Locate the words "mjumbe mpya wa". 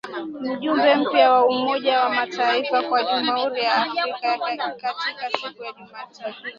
0.41-1.45